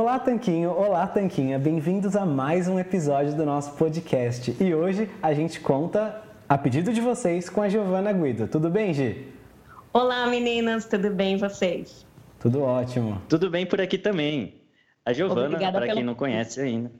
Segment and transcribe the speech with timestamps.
[0.00, 0.70] Olá, Tanquinho!
[0.70, 1.58] Olá, Tanquinha!
[1.58, 4.56] Bem-vindos a mais um episódio do nosso podcast.
[4.58, 8.48] E hoje a gente conta, a pedido de vocês, com a Giovana Guido.
[8.48, 9.28] Tudo bem, Gi?
[9.92, 10.86] Olá, meninas!
[10.86, 12.06] Tudo bem vocês?
[12.38, 13.20] Tudo ótimo.
[13.28, 14.54] Tudo bem por aqui também.
[15.04, 16.90] A Giovana, para quem não conhece ainda.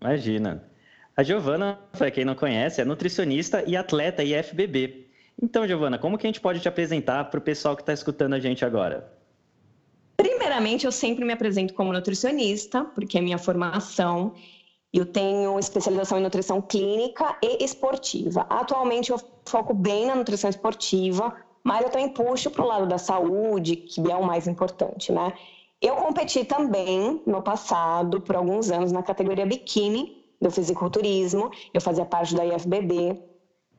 [0.00, 0.62] Imagina.
[1.16, 5.08] A Giovana, para quem não conhece, é nutricionista e atleta IFBB.
[5.42, 8.34] Então, Giovana, como que a gente pode te apresentar para o pessoal que está escutando
[8.34, 9.18] a gente agora?
[10.20, 14.34] Primeiramente, eu sempre me apresento como nutricionista, porque é minha formação.
[14.92, 18.46] Eu tenho especialização em nutrição clínica e esportiva.
[18.50, 19.18] Atualmente, eu
[19.48, 24.12] foco bem na nutrição esportiva, mas eu também puxo para o lado da saúde, que
[24.12, 25.32] é o mais importante, né?
[25.80, 31.50] Eu competi também no passado, por alguns anos, na categoria biquíni do fisiculturismo.
[31.72, 33.18] Eu fazia parte da IFBB.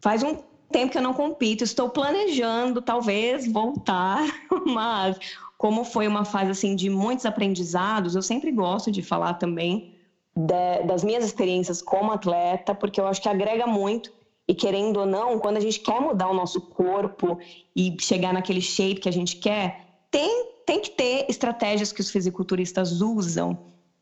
[0.01, 0.35] Faz um
[0.71, 4.25] tempo que eu não compito, estou planejando talvez voltar,
[4.65, 5.19] mas
[5.61, 9.93] como foi uma fase assim de muitos aprendizados, eu sempre gosto de falar também
[10.35, 14.11] de, das minhas experiências como atleta, porque eu acho que agrega muito
[14.47, 17.37] e querendo ou não, quando a gente quer mudar o nosso corpo
[17.75, 22.09] e chegar naquele shape que a gente quer, tem tem que ter estratégias que os
[22.09, 23.55] fisiculturistas usam.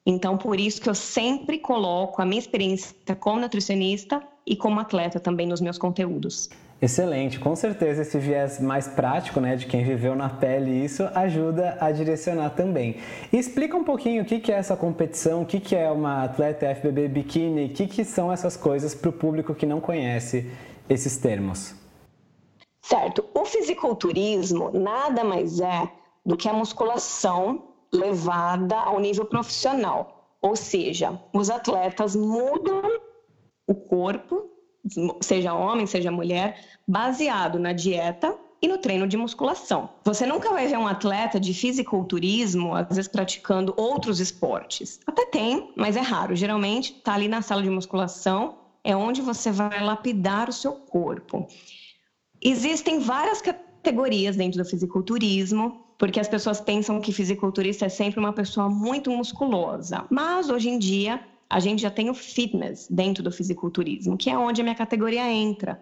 [0.06, 5.20] Então, por isso que eu sempre coloco a minha experiência como nutricionista e como atleta
[5.20, 6.50] também nos meus conteúdos.
[6.82, 11.78] Excelente, com certeza esse viés mais prático, né, de quem viveu na pele isso ajuda
[11.82, 12.96] a direcionar também.
[13.34, 17.10] E explica um pouquinho o que é essa competição, o que é uma atleta FBB
[17.10, 20.50] biquíni, o que são essas coisas para o público que não conhece
[20.88, 21.76] esses termos.
[22.82, 25.92] Certo, o fisiculturismo nada mais é
[26.26, 30.38] do que a musculação levada ao nível profissional.
[30.42, 32.82] Ou seja, os atletas mudam
[33.68, 34.50] o corpo,
[35.22, 39.90] seja homem, seja mulher, baseado na dieta e no treino de musculação.
[40.04, 45.00] Você nunca vai ver um atleta de fisiculturismo, às vezes praticando outros esportes.
[45.08, 46.36] Até tem, mas é raro.
[46.36, 51.48] Geralmente está ali na sala de musculação, é onde você vai lapidar o seu corpo.
[52.42, 58.32] Existem várias categorias dentro do fisiculturismo porque as pessoas pensam que fisiculturista é sempre uma
[58.32, 60.06] pessoa muito musculosa.
[60.10, 64.38] Mas hoje em dia a gente já tem o fitness dentro do fisiculturismo, que é
[64.38, 65.82] onde a minha categoria entra.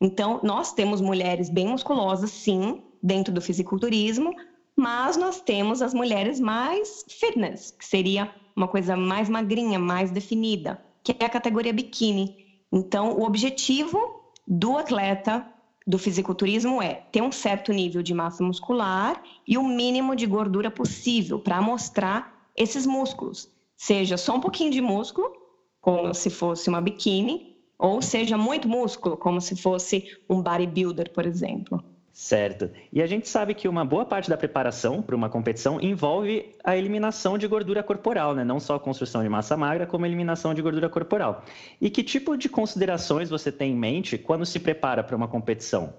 [0.00, 4.34] Então, nós temos mulheres bem musculosas, sim, dentro do fisiculturismo,
[4.76, 10.82] mas nós temos as mulheres mais fitness, que seria uma coisa mais magrinha, mais definida,
[11.02, 12.36] que é a categoria biquíni.
[12.70, 13.98] Então, o objetivo
[14.46, 15.46] do atleta
[15.86, 20.70] do fisiculturismo é ter um certo nível de massa muscular e o mínimo de gordura
[20.70, 23.48] possível para mostrar esses músculos.
[23.76, 25.32] Seja só um pouquinho de músculo,
[25.80, 31.26] como se fosse uma biquíni, ou seja muito músculo, como se fosse um bodybuilder, por
[31.26, 31.82] exemplo.
[32.16, 32.70] Certo.
[32.90, 36.74] E a gente sabe que uma boa parte da preparação para uma competição envolve a
[36.74, 38.42] eliminação de gordura corporal, né?
[38.42, 41.44] Não só a construção de massa magra, como a eliminação de gordura corporal.
[41.78, 45.92] E que tipo de considerações você tem em mente quando se prepara para uma competição?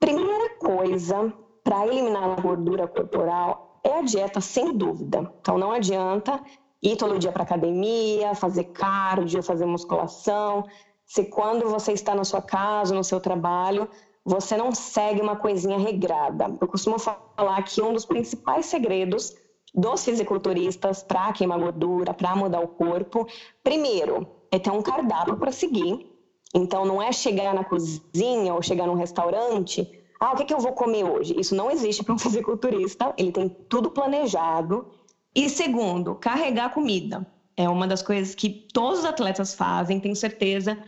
[0.00, 1.30] Primeira coisa
[1.62, 5.30] para eliminar a gordura corporal é a dieta, sem dúvida.
[5.40, 6.40] Então não adianta
[6.82, 10.64] ir todo dia para academia, fazer cardio, fazer musculação.
[11.06, 13.88] Se quando você está na sua casa, no seu trabalho,
[14.24, 16.56] você não segue uma coisinha regrada.
[16.60, 19.34] Eu costumo falar que um dos principais segredos
[19.74, 23.26] dos fisiculturistas para queimar gordura, para mudar o corpo,
[23.62, 26.10] primeiro, é ter um cardápio para seguir.
[26.54, 30.60] Então, não é chegar na cozinha ou chegar num restaurante, ah, o que, que eu
[30.60, 31.34] vou comer hoje?
[31.38, 34.86] Isso não existe para um fisiculturista, ele tem tudo planejado.
[35.34, 37.26] E segundo, carregar comida.
[37.56, 40.78] É uma das coisas que todos os atletas fazem, tenho certeza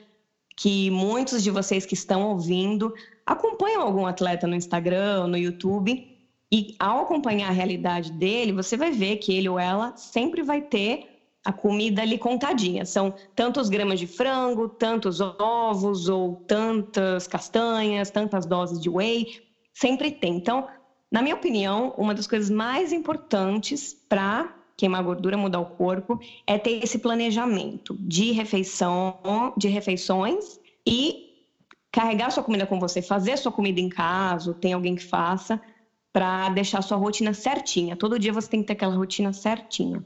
[0.56, 2.94] que muitos de vocês que estão ouvindo
[3.24, 6.16] acompanham algum atleta no Instagram, no YouTube,
[6.50, 10.62] e ao acompanhar a realidade dele, você vai ver que ele ou ela sempre vai
[10.62, 11.15] ter
[11.46, 12.84] a comida ali contadinha.
[12.84, 19.40] São tantos gramas de frango, tantos ovos ou tantas castanhas, tantas doses de whey.
[19.72, 20.34] Sempre tem.
[20.34, 20.66] Então,
[21.10, 26.58] na minha opinião, uma das coisas mais importantes para queimar gordura, mudar o corpo, é
[26.58, 31.46] ter esse planejamento de refeição, de refeições e
[31.92, 35.62] carregar sua comida com você, fazer sua comida em casa, tem alguém que faça,
[36.12, 37.94] para deixar sua rotina certinha.
[37.94, 40.04] Todo dia você tem que ter aquela rotina certinha.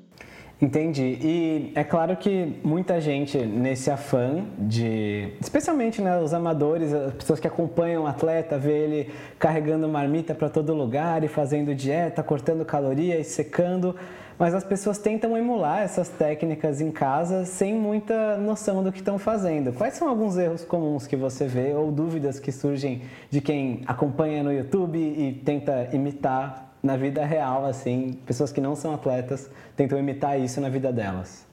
[0.61, 1.19] Entendi.
[1.23, 7.41] E é claro que muita gente nesse afã de, especialmente né, os amadores, as pessoas
[7.41, 12.63] que acompanham o atleta, vê ele carregando marmita para todo lugar e fazendo dieta, cortando
[12.65, 13.97] calorias, secando
[14.41, 19.19] mas as pessoas tentam emular essas técnicas em casa sem muita noção do que estão
[19.19, 19.71] fazendo.
[19.71, 24.43] Quais são alguns erros comuns que você vê ou dúvidas que surgem de quem acompanha
[24.43, 29.99] no YouTube e tenta imitar na vida real, assim, pessoas que não são atletas tentam
[29.99, 31.47] imitar isso na vida delas?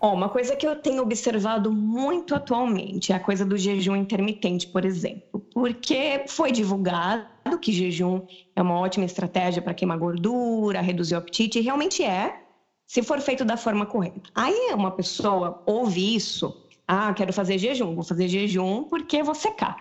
[0.00, 4.66] Oh, uma coisa que eu tenho observado muito atualmente é a coisa do jejum intermitente,
[4.66, 8.20] por exemplo, porque foi divulgado que jejum
[8.54, 12.38] é uma ótima estratégia para queimar gordura, reduzir o apetite, e realmente é,
[12.86, 14.20] se for feito da forma correta.
[14.34, 16.54] Aí uma pessoa ouve isso,
[16.86, 19.76] ah, quero fazer jejum, vou fazer jejum porque vou secar.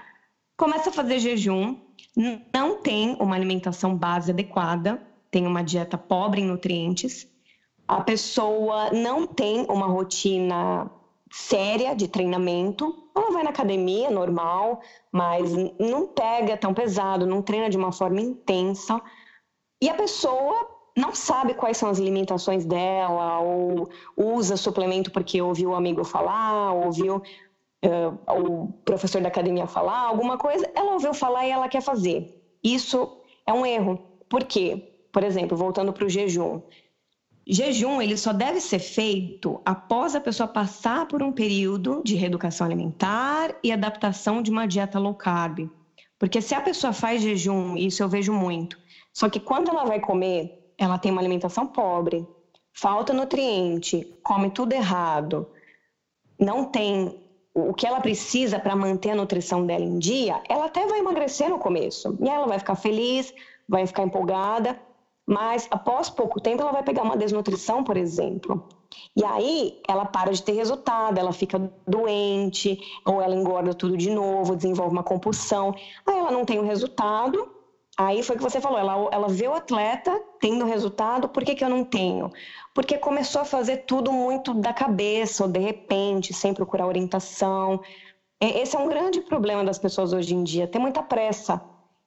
[0.57, 1.75] Começa a fazer jejum,
[2.15, 5.01] não tem uma alimentação base adequada,
[5.31, 7.27] tem uma dieta pobre em nutrientes,
[7.87, 10.89] a pessoa não tem uma rotina
[11.31, 14.81] séria de treinamento, ela vai na academia normal,
[15.11, 19.01] mas não pega tão pesado, não treina de uma forma intensa.
[19.81, 25.71] E a pessoa não sabe quais são as limitações dela, ou usa suplemento porque ouviu
[25.71, 27.21] o amigo falar, ouviu
[27.83, 32.41] uh, o professor da academia falar, alguma coisa, ela ouviu falar e ela quer fazer.
[32.63, 33.99] Isso é um erro.
[34.29, 35.05] Por quê?
[35.11, 36.61] Por exemplo, voltando para o jejum.
[37.45, 42.65] Jejum ele só deve ser feito após a pessoa passar por um período de reeducação
[42.65, 45.69] alimentar e adaptação de uma dieta low carb.
[46.17, 48.79] Porque se a pessoa faz jejum, isso eu vejo muito,
[49.13, 52.25] só que quando ela vai comer, ela tem uma alimentação pobre,
[52.71, 55.45] falta nutriente, come tudo errado,
[56.39, 57.22] não tem
[57.53, 61.49] o que ela precisa para manter a nutrição dela em dia, ela até vai emagrecer
[61.49, 62.17] no começo.
[62.19, 63.33] E ela vai ficar feliz,
[63.69, 64.79] vai ficar empolgada,
[65.25, 68.67] mas após pouco tempo ela vai pegar uma desnutrição, por exemplo.
[69.15, 74.09] E aí ela para de ter resultado, ela fica doente, ou ela engorda tudo de
[74.09, 75.75] novo, desenvolve uma compulsão.
[76.05, 77.49] Aí ela não tem o resultado.
[77.97, 81.53] Aí foi o que você falou, ela, ela vê o atleta tendo resultado, por que,
[81.53, 82.31] que eu não tenho?
[82.73, 87.81] Porque começou a fazer tudo muito da cabeça, ou de repente, sem procurar orientação.
[88.41, 91.61] Esse é um grande problema das pessoas hoje em dia, tem muita pressa.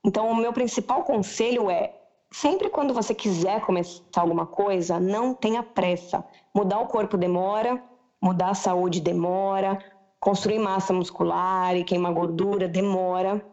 [0.04, 1.94] Então, o meu principal conselho é
[2.30, 6.24] Sempre quando você quiser começar alguma coisa, não tenha pressa.
[6.54, 7.82] Mudar o corpo demora,
[8.20, 9.78] mudar a saúde demora,
[10.18, 13.44] construir massa muscular e queimar gordura demora.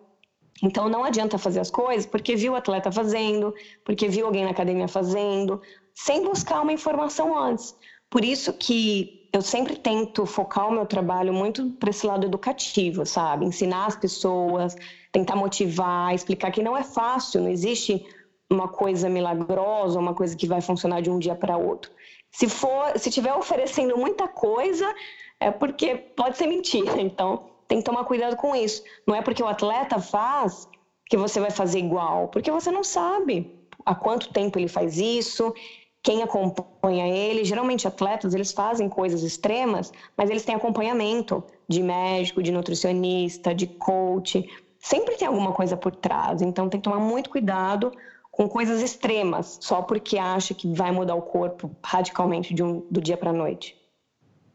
[0.62, 3.54] Então não adianta fazer as coisas porque viu o atleta fazendo,
[3.84, 5.62] porque viu alguém na academia fazendo,
[5.94, 7.76] sem buscar uma informação antes.
[8.10, 13.06] Por isso que eu sempre tento focar o meu trabalho muito para esse lado educativo,
[13.06, 13.46] sabe?
[13.46, 14.76] Ensinar as pessoas,
[15.12, 18.06] tentar motivar, explicar que não é fácil, não existe
[18.50, 21.92] uma coisa milagrosa, uma coisa que vai funcionar de um dia para outro.
[22.32, 24.94] Se for, se tiver oferecendo muita coisa,
[25.40, 26.94] é porque pode ser mentira.
[27.02, 28.83] Então, tem que tomar cuidado com isso.
[29.07, 30.68] Não é porque o atleta faz
[31.06, 33.53] que você vai fazer igual, porque você não sabe
[33.86, 35.53] há quanto tempo ele faz isso,
[36.01, 37.43] quem acompanha ele.
[37.43, 43.67] Geralmente atletas, eles fazem coisas extremas, mas eles têm acompanhamento de médico, de nutricionista, de
[43.67, 44.48] coach.
[44.79, 47.91] Sempre tem alguma coisa por trás, então tem que tomar muito cuidado
[48.29, 53.15] com coisas extremas, só porque acha que vai mudar o corpo radicalmente um, do dia
[53.15, 53.77] para a noite.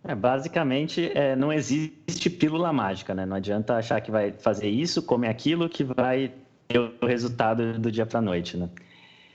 [0.09, 3.27] É, basicamente, é, não existe pílula mágica, né?
[3.27, 6.33] Não adianta achar que vai fazer isso, comer aquilo, que vai
[6.67, 8.71] ter o resultado do dia para a noite, né?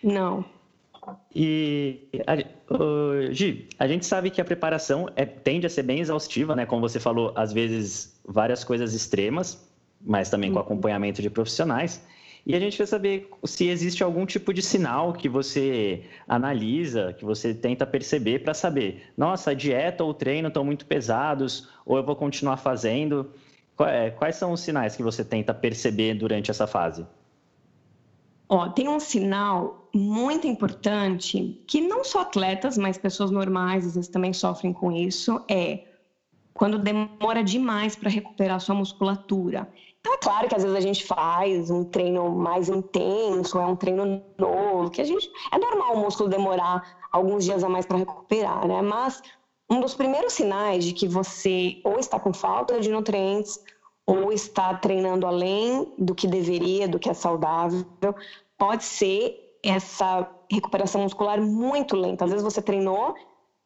[0.04, 0.44] Não.
[1.36, 6.00] E, a, o, Gi, a gente sabe que a preparação é, tende a ser bem
[6.00, 6.66] exaustiva, né?
[6.66, 10.64] Como você falou, às vezes várias coisas extremas, mas também com uhum.
[10.64, 12.04] acompanhamento de profissionais.
[12.46, 17.24] E a gente quer saber se existe algum tipo de sinal que você analisa, que
[17.24, 21.96] você tenta perceber para saber, nossa, a dieta ou o treino estão muito pesados, ou
[21.98, 23.32] eu vou continuar fazendo.
[23.80, 27.06] É, quais são os sinais que você tenta perceber durante essa fase?
[28.50, 34.10] Ó, tem um sinal muito importante que não só atletas, mas pessoas normais às vezes
[34.10, 35.86] também sofrem com isso, é
[36.54, 39.68] quando demora demais para recuperar sua musculatura.
[40.04, 44.22] Tá claro que às vezes a gente faz um treino mais intenso, é um treino
[44.38, 48.68] novo, que a gente é normal o músculo demorar alguns dias a mais para recuperar,
[48.68, 48.82] né?
[48.82, 49.22] Mas
[49.70, 53.64] um dos primeiros sinais de que você ou está com falta de nutrientes
[54.06, 57.86] ou está treinando além do que deveria, do que é saudável,
[58.58, 62.26] pode ser essa recuperação muscular muito lenta.
[62.26, 63.16] Às vezes você treinou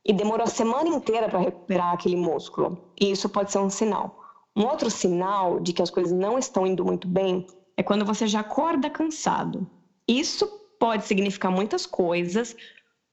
[0.06, 2.78] e demorou a semana inteira para recuperar aquele músculo.
[3.02, 4.27] E isso pode ser um sinal.
[4.58, 7.46] Um outro sinal de que as coisas não estão indo muito bem
[7.78, 9.70] é quando você já acorda cansado.
[10.08, 10.48] Isso
[10.80, 12.56] pode significar muitas coisas.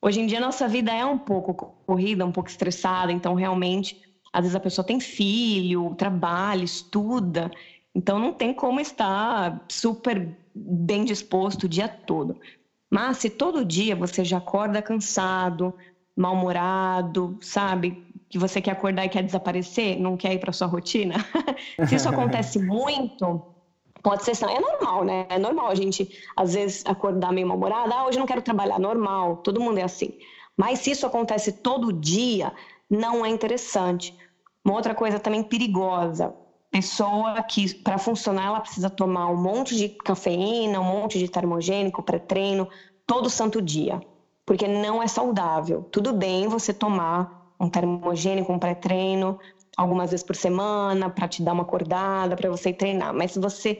[0.00, 1.52] Hoje em dia, nossa vida é um pouco
[1.86, 4.00] corrida, um pouco estressada, então realmente,
[4.32, 7.50] às vezes a pessoa tem filho, trabalha, estuda,
[7.94, 12.40] então não tem como estar super bem disposto o dia todo.
[12.90, 15.74] Mas se todo dia você já acorda cansado,
[16.16, 18.03] mal-humorado, sabe?
[18.34, 21.14] Que você quer acordar e quer desaparecer, não quer ir para sua rotina.
[21.86, 23.40] Se isso acontece muito,
[24.02, 25.24] pode ser é normal, né?
[25.28, 29.36] É normal a gente às vezes acordar meio mal-humorada, ah, hoje não quero trabalhar, normal,
[29.36, 30.18] todo mundo é assim.
[30.56, 32.52] Mas se isso acontece todo dia,
[32.90, 34.12] não é interessante.
[34.64, 36.34] Uma outra coisa também perigosa,
[36.72, 42.02] pessoa que para funcionar ela precisa tomar um monte de cafeína, um monte de termogênico,
[42.02, 42.68] pré-treino,
[43.06, 44.00] todo santo dia,
[44.44, 45.84] porque não é saudável.
[45.84, 49.38] Tudo bem você tomar um termogênico, um pré-treino,
[49.76, 53.12] algumas vezes por semana, para te dar uma acordada, para você treinar.
[53.12, 53.78] Mas se você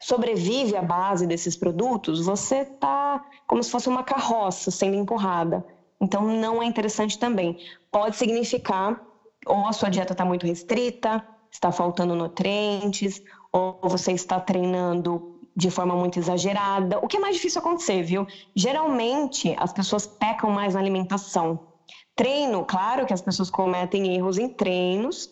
[0.00, 5.64] sobrevive à base desses produtos, você está como se fosse uma carroça sendo empurrada.
[6.00, 7.58] Então, não é interessante também.
[7.90, 9.00] Pode significar
[9.46, 13.22] ou a sua dieta está muito restrita, está faltando nutrientes,
[13.52, 16.98] ou você está treinando de forma muito exagerada.
[16.98, 18.26] O que é mais difícil acontecer, viu?
[18.54, 21.60] Geralmente, as pessoas pecam mais na alimentação.
[22.16, 25.30] Treino, claro que as pessoas cometem erros em treinos,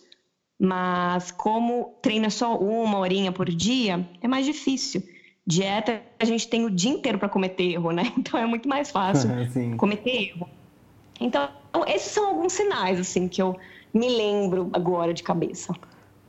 [0.59, 5.01] mas como treino é só uma horinha por dia, é mais difícil.
[5.45, 8.11] Dieta, a gente tem o dia inteiro para cometer erro, né?
[8.17, 9.29] Então é muito mais fácil
[9.77, 10.49] cometer erro.
[11.19, 11.49] Então,
[11.87, 13.57] esses são alguns sinais, assim, que eu
[13.93, 15.73] me lembro agora de cabeça.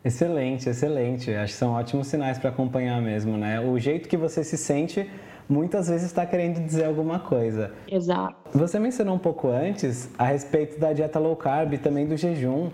[0.04, 1.32] Excelente, excelente.
[1.32, 3.58] Acho que são ótimos sinais para acompanhar mesmo, né?
[3.58, 5.10] O jeito que você se sente
[5.48, 7.72] muitas vezes está querendo dizer alguma coisa.
[7.86, 8.36] Exato.
[8.52, 12.70] Você mencionou um pouco antes a respeito da dieta low carb e também do jejum.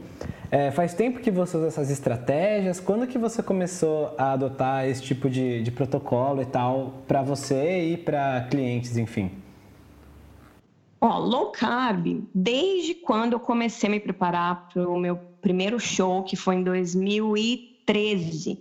[0.51, 2.81] É, faz tempo que você usa essas estratégias?
[2.81, 7.93] Quando que você começou a adotar esse tipo de, de protocolo e tal para você
[7.93, 9.31] e para clientes, enfim?
[11.01, 16.23] Ó, low carb, desde quando eu comecei a me preparar para o meu primeiro show,
[16.23, 18.59] que foi em 2013.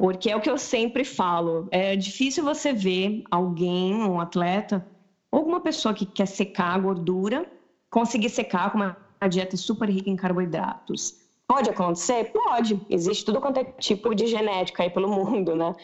[0.00, 4.88] Porque é o que eu sempre falo, é difícil você ver alguém, um atleta,
[5.30, 7.44] alguma pessoa que quer secar a gordura,
[7.90, 8.96] conseguir secar com uma
[9.28, 11.16] dieta super rica em carboidratos.
[11.46, 12.32] Pode acontecer?
[12.32, 12.80] Pode.
[12.88, 15.74] Existe tudo quanto é tipo de genética aí pelo mundo, né?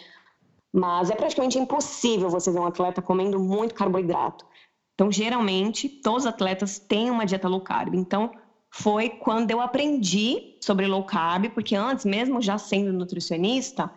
[0.73, 4.46] Mas é praticamente impossível você ver um atleta comendo muito carboidrato.
[4.94, 7.94] Então, geralmente, todos os atletas têm uma dieta low carb.
[7.94, 8.30] Então,
[8.70, 13.92] foi quando eu aprendi sobre low carb, porque antes, mesmo já sendo nutricionista,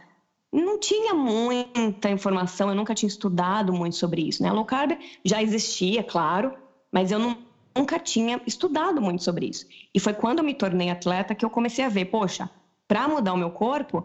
[0.51, 4.49] não tinha muita informação, eu nunca tinha estudado muito sobre isso, né?
[4.49, 6.53] A low carb já existia, claro,
[6.91, 7.37] mas eu não,
[7.75, 9.65] nunca tinha estudado muito sobre isso.
[9.93, 12.49] E foi quando eu me tornei atleta que eu comecei a ver, poxa,
[12.87, 14.03] para mudar o meu corpo,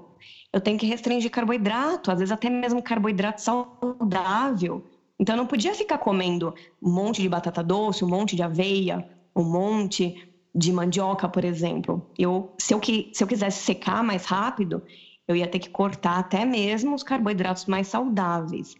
[0.52, 4.84] eu tenho que restringir carboidrato, às vezes até mesmo carboidrato saudável.
[5.18, 9.08] Então eu não podia ficar comendo um monte de batata doce, um monte de aveia,
[9.34, 12.06] um monte de mandioca, por exemplo.
[12.16, 14.82] Eu, se eu, se eu quisesse secar mais rápido,
[15.26, 18.74] eu ia ter que cortar até mesmo os carboidratos mais saudáveis.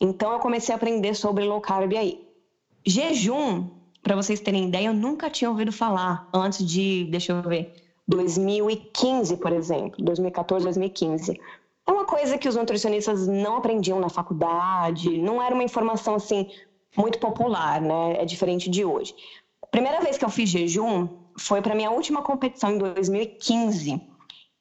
[0.00, 2.26] Então eu comecei a aprender sobre low carb aí.
[2.84, 3.68] Jejum,
[4.02, 7.74] para vocês terem ideia, eu nunca tinha ouvido falar antes de, deixa eu ver,
[8.06, 11.40] 2015, por exemplo, 2014, 2015.
[11.86, 16.48] É uma coisa que os nutricionistas não aprendiam na faculdade, não era uma informação assim
[16.96, 18.16] muito popular, né?
[18.18, 19.14] É diferente de hoje.
[19.62, 21.08] A primeira vez que eu fiz jejum
[21.38, 24.13] foi para minha última competição em 2015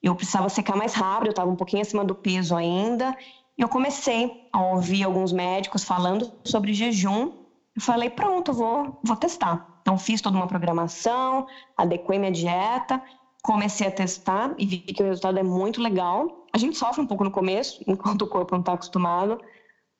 [0.03, 3.17] eu precisava secar mais rápido, eu estava um pouquinho acima do peso ainda.
[3.57, 7.31] E eu comecei a ouvir alguns médicos falando sobre jejum.
[7.73, 9.79] Eu falei, pronto, vou, vou testar.
[9.81, 13.01] Então, fiz toda uma programação, adequei minha dieta,
[13.41, 16.47] comecei a testar e vi que o resultado é muito legal.
[16.53, 19.39] A gente sofre um pouco no começo, enquanto o corpo não está acostumado,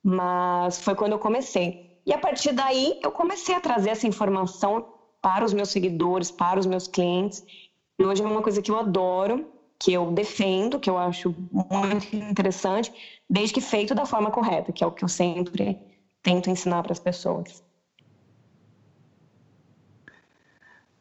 [0.04, 2.02] mas foi quando eu comecei.
[2.06, 4.86] E a partir daí, eu comecei a trazer essa informação
[5.22, 7.46] para os meus seguidores, para os meus clientes.
[7.98, 9.53] E hoje é uma coisa que eu adoro
[9.84, 14.82] que eu defendo, que eu acho muito interessante, desde que feito da forma correta, que
[14.82, 15.78] é o que eu sempre
[16.22, 17.62] tento ensinar para as pessoas.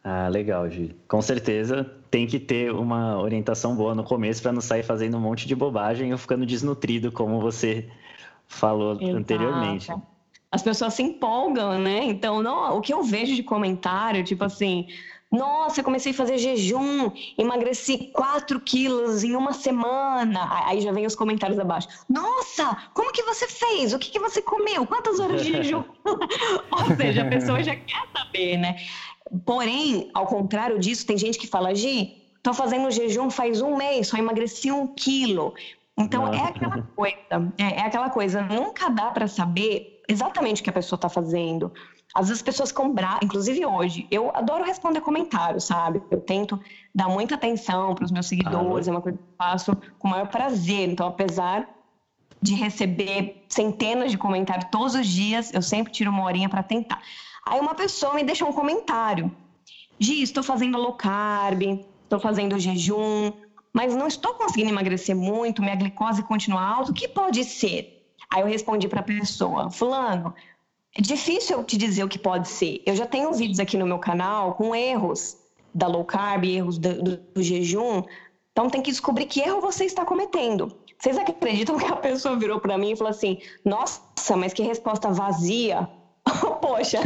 [0.02, 0.96] Ah, legal, Gi.
[1.06, 5.20] Com certeza tem que ter uma orientação boa no começo para não sair fazendo um
[5.20, 7.88] monte de bobagem ou ficando desnutrido, como você
[8.48, 9.16] falou Exato.
[9.16, 9.92] anteriormente.
[10.50, 12.02] As pessoas se empolgam, né?
[12.02, 14.88] Então, não, o que eu vejo de comentário, tipo assim,
[15.32, 20.66] nossa, eu comecei a fazer jejum, emagreci 4 quilos em uma semana.
[20.66, 21.88] Aí já vem os comentários abaixo.
[22.06, 23.94] Nossa, como que você fez?
[23.94, 24.86] O que, que você comeu?
[24.86, 25.82] Quantas horas de jejum?
[26.70, 28.76] Ou seja, a pessoa já quer saber, né?
[29.46, 34.08] Porém, ao contrário disso, tem gente que fala, Gi, tô fazendo jejum faz um mês,
[34.08, 35.54] só emagreci um quilo.
[35.96, 40.70] Então, é aquela coisa, é, é aquela coisa, nunca dá para saber exatamente o que
[40.70, 41.72] a pessoa está fazendo.
[42.14, 44.06] Às vezes as pessoas ficam bravas, inclusive hoje.
[44.10, 46.02] Eu adoro responder comentários, sabe?
[46.10, 46.60] Eu tento
[46.94, 50.08] dar muita atenção para os meus seguidores, ah, é uma coisa que eu faço com
[50.08, 50.88] o maior prazer.
[50.88, 51.68] Então, apesar
[52.40, 57.00] de receber centenas de comentários todos os dias, eu sempre tiro uma horinha para tentar.
[57.46, 59.30] Aí uma pessoa me deixa um comentário.
[59.98, 61.62] Gi, estou fazendo low carb,
[62.04, 63.32] estou fazendo jejum,
[63.72, 68.04] mas não estou conseguindo emagrecer muito, minha glicose continua alta, o que pode ser?
[68.30, 70.34] Aí eu respondi para a pessoa, fulano,
[70.96, 72.82] é difícil eu te dizer o que pode ser.
[72.84, 75.38] Eu já tenho vídeos aqui no meu canal com erros
[75.74, 78.02] da low carb, erros do, do, do jejum.
[78.52, 80.76] Então tem que descobrir que erro você está cometendo.
[80.98, 85.10] Vocês acreditam que a pessoa virou para mim e falou assim: Nossa, mas que resposta
[85.10, 85.88] vazia.
[86.60, 87.00] Poxa,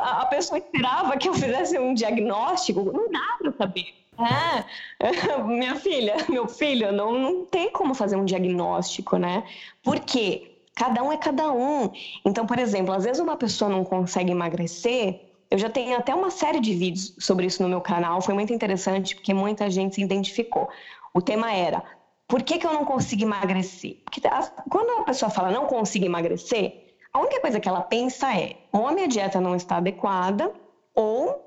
[0.00, 2.82] a pessoa esperava que eu fizesse um diagnóstico.
[2.92, 3.94] Não dá para saber.
[4.18, 9.44] É, minha filha, meu filho, não, não tem como fazer um diagnóstico, né?
[9.82, 10.55] Por quê?
[10.76, 11.90] Cada um é cada um.
[12.22, 15.32] Então, por exemplo, às vezes uma pessoa não consegue emagrecer.
[15.50, 18.20] Eu já tenho até uma série de vídeos sobre isso no meu canal.
[18.20, 20.68] Foi muito interessante porque muita gente se identificou.
[21.14, 21.82] O tema era:
[22.28, 24.02] por que, que eu não consigo emagrecer?
[24.04, 24.20] Porque
[24.68, 28.86] quando a pessoa fala não consigo emagrecer, a única coisa que ela pensa é: ou
[28.86, 30.52] a minha dieta não está adequada,
[30.94, 31.42] ou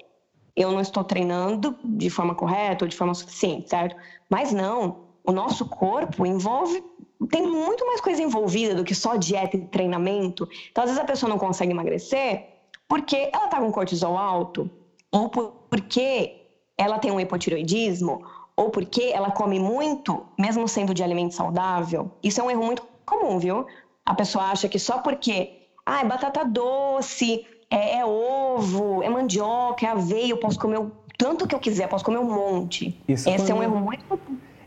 [0.56, 3.96] eu não estou treinando de forma correta ou de forma suficiente, certo?
[4.28, 6.84] Mas não, o nosso corpo envolve
[7.28, 10.48] tem muito mais coisa envolvida do que só dieta e treinamento.
[10.72, 12.46] Então, às vezes a pessoa não consegue emagrecer
[12.88, 14.70] porque ela está com cortisol alto,
[15.12, 16.48] ou porque
[16.78, 18.24] ela tem um hipotiroidismo,
[18.56, 22.12] ou porque ela come muito, mesmo sendo de alimento saudável.
[22.24, 23.66] Isso é um erro muito comum, viu?
[24.06, 29.86] A pessoa acha que só porque, ah, é batata doce, é, é ovo, é mandioca,
[29.86, 33.00] é aveia, eu posso comer o tanto que eu quiser, posso comer um monte.
[33.08, 34.20] Isso Esse é um erro muito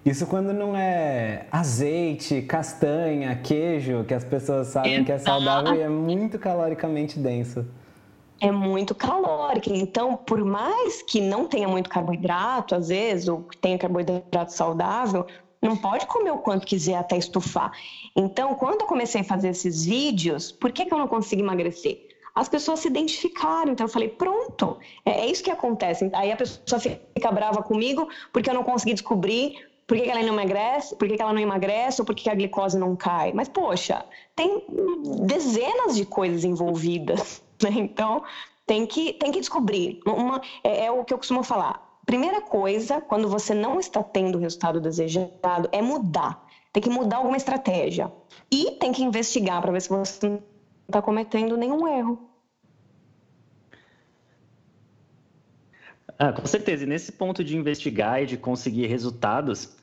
[0.05, 5.07] isso quando não é azeite, castanha, queijo, que as pessoas sabem Exato.
[5.07, 7.65] que é saudável e é muito caloricamente denso.
[8.41, 9.71] É muito calórico.
[9.73, 15.25] Então, por mais que não tenha muito carboidrato, às vezes, ou tenha carboidrato saudável,
[15.63, 17.71] não pode comer o quanto quiser até estufar.
[18.17, 22.09] Então, quando eu comecei a fazer esses vídeos, por que, que eu não consigo emagrecer?
[22.35, 26.11] As pessoas se identificaram, então eu falei, pronto, é, é isso que acontece.
[26.13, 30.35] Aí a pessoa fica brava comigo porque eu não consegui descobrir por que, ela não
[30.35, 30.97] emagrece?
[30.97, 32.01] Por que, ela não emagrece?
[32.01, 33.33] Ou por que, a glicose não cai?
[33.33, 34.65] Mas, poxa, tem
[35.27, 37.71] dezenas de coisas envolvidas, né?
[37.75, 38.23] Então,
[38.67, 40.01] tem que, tem que descobrir.
[40.07, 41.93] Uma, é, é o que eu costumo falar.
[42.07, 46.45] Primeira coisa, quando você não está tendo o resultado desejado, é mudar.
[46.73, 48.13] Tem que mudar alguma estratégia.
[48.51, 50.43] E tem que investigar para ver se você não
[50.87, 52.32] está cometendo nenhum erro.
[56.19, 56.85] Ah, com certeza.
[56.85, 59.77] E nesse ponto de investigar e de conseguir resultados,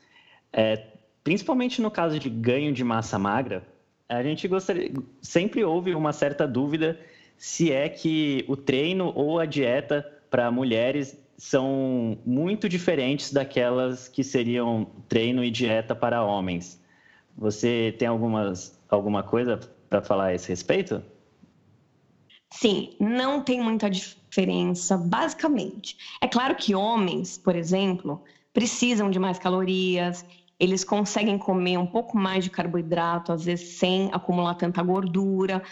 [0.54, 0.84] é,
[1.24, 3.64] principalmente no caso de ganho de massa magra,
[4.08, 7.00] a gente gostaria, sempre houve uma certa dúvida
[7.38, 14.24] se é que o treino ou a dieta para mulheres são muito diferentes daquelas que
[14.24, 16.82] seriam treino e dieta para homens.
[17.38, 19.58] Você tem algumas, alguma coisa
[19.90, 21.02] para falar a esse respeito?
[22.52, 25.98] Sim, não tem muita diferença, basicamente.
[26.20, 30.26] É claro que homens, por exemplo, precisam de mais calorias,
[30.60, 35.64] eles conseguem comer um pouco mais de carboidrato, às vezes sem acumular tanta gordura.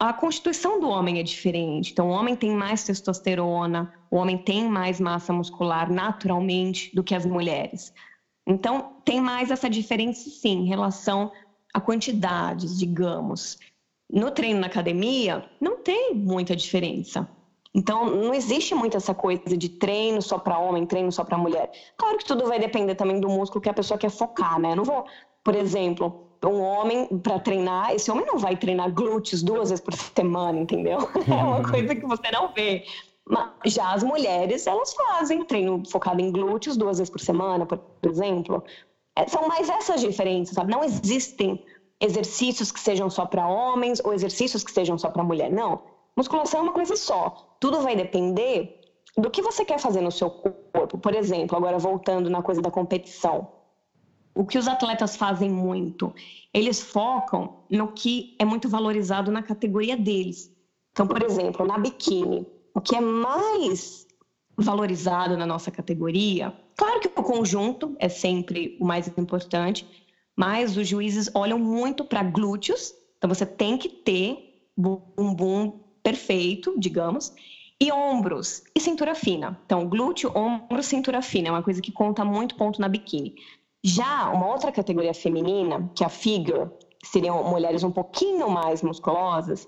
[0.00, 1.92] A constituição do homem é diferente.
[1.92, 7.14] Então, o homem tem mais testosterona, o homem tem mais massa muscular naturalmente do que
[7.14, 7.92] as mulheres.
[8.46, 11.30] Então, tem mais essa diferença, sim, em relação
[11.72, 13.58] a quantidades, digamos.
[14.10, 17.28] No treino na academia, não tem muita diferença.
[17.74, 21.70] Então, não existe muito essa coisa de treino só para homem, treino só para mulher.
[21.98, 24.72] Claro que tudo vai depender também do músculo que a pessoa quer focar, né?
[24.72, 25.04] Eu não vou,
[25.44, 29.92] por exemplo, um homem para treinar, esse homem não vai treinar glúteos duas vezes por
[29.94, 30.98] semana, entendeu?
[31.28, 32.84] É uma coisa que você não vê.
[33.28, 37.80] Mas já as mulheres, elas fazem treino focado em glúteos duas vezes por semana, por
[38.04, 38.62] exemplo.
[39.16, 40.70] É, são mais essas diferenças, sabe?
[40.70, 41.62] Não existem
[42.00, 45.50] exercícios que sejam só para homens ou exercícios que sejam só para mulher.
[45.50, 45.82] Não.
[46.16, 47.56] Musculação é uma coisa só.
[47.60, 48.80] Tudo vai depender
[49.16, 50.98] do que você quer fazer no seu corpo.
[50.98, 53.48] Por exemplo, agora voltando na coisa da competição.
[54.34, 56.14] O que os atletas fazem muito?
[56.52, 60.54] Eles focam no que é muito valorizado na categoria deles.
[60.92, 64.06] Então, por exemplo, na biquíni, o que é mais
[64.56, 69.86] valorizado na nossa categoria, claro que o conjunto é sempre o mais importante,
[70.36, 77.32] mas os juízes olham muito para glúteos, então você tem que ter bumbum perfeito, digamos,
[77.80, 79.58] e ombros e cintura fina.
[79.64, 83.34] Então, glúteo, ombro, cintura fina é uma coisa que conta muito ponto na biquíni.
[83.82, 86.70] Já uma outra categoria feminina, que é a figure,
[87.02, 89.66] seriam mulheres um pouquinho mais musculosas,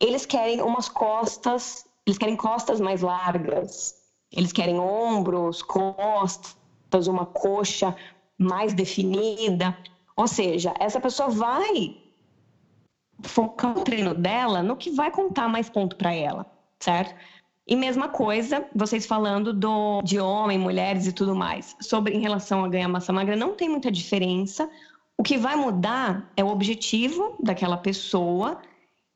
[0.00, 3.94] eles querem umas costas, eles querem costas mais largas,
[4.32, 7.94] eles querem ombros, costas, uma coxa
[8.38, 9.76] mais definida.
[10.18, 11.96] Ou seja, essa pessoa vai
[13.22, 16.44] focar o treino dela no que vai contar mais ponto para ela,
[16.80, 17.14] certo?
[17.64, 21.76] E mesma coisa, vocês falando do, de homem, mulheres e tudo mais.
[21.80, 24.68] Sobre em relação a ganhar massa magra, não tem muita diferença.
[25.16, 28.60] O que vai mudar é o objetivo daquela pessoa.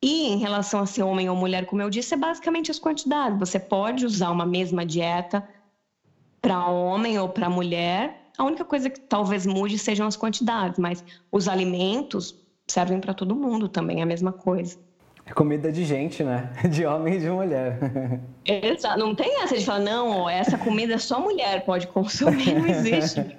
[0.00, 3.40] E em relação a ser homem ou mulher, como eu disse, é basicamente as quantidades.
[3.40, 5.48] Você pode usar uma mesma dieta
[6.40, 8.21] para homem ou para mulher.
[8.38, 12.34] A única coisa que talvez mude sejam as quantidades, mas os alimentos
[12.66, 14.78] servem para todo mundo também, é a mesma coisa.
[15.24, 16.50] É comida de gente, né?
[16.68, 17.78] De homem e de mulher.
[18.44, 18.98] Exato.
[18.98, 23.36] Não tem essa de falar, não, essa comida só mulher pode consumir, não existe.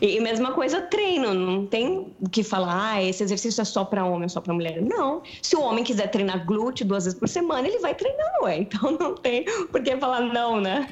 [0.00, 4.28] E mesma coisa treino, não tem que falar, ah, esse exercício é só para homem,
[4.28, 4.80] só para mulher.
[4.80, 5.22] Não.
[5.40, 8.58] Se o homem quiser treinar glúteo duas vezes por semana, ele vai treinar, ué.
[8.58, 10.88] Então não tem por que falar não, né?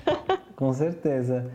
[0.56, 1.50] Com certeza.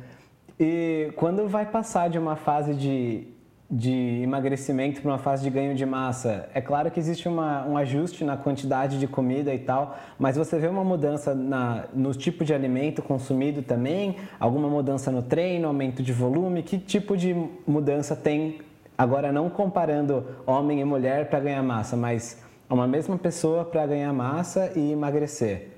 [0.59, 3.35] E quando vai passar de uma fase de
[3.69, 6.47] de emagrecimento para uma fase de ganho de massa.
[6.53, 10.59] É claro que existe uma, um ajuste na quantidade de comida e tal, mas você
[10.59, 14.17] vê uma mudança na, no tipo de alimento consumido também?
[14.39, 16.61] Alguma mudança no treino, aumento de volume?
[16.61, 18.59] Que tipo de mudança tem?
[18.97, 24.13] Agora, não comparando homem e mulher para ganhar massa, mas uma mesma pessoa para ganhar
[24.13, 25.74] massa e emagrecer.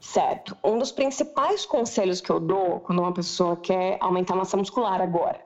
[0.00, 0.56] Certo.
[0.62, 5.00] Um dos principais conselhos que eu dou quando uma pessoa quer aumentar a massa muscular
[5.00, 5.44] agora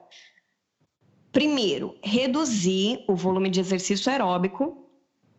[1.33, 4.87] Primeiro, reduzir o volume de exercício aeróbico,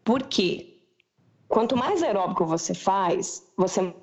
[0.03, 0.81] porque
[1.47, 3.95] quanto mais aeróbico você faz, você